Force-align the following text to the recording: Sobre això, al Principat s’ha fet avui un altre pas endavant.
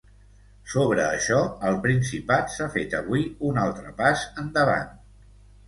Sobre 0.71 1.03
això, 1.17 1.41
al 1.73 1.77
Principat 1.83 2.49
s’ha 2.55 2.69
fet 2.79 2.97
avui 3.03 3.29
un 3.53 3.63
altre 3.67 3.95
pas 4.03 4.27
endavant. 4.47 4.93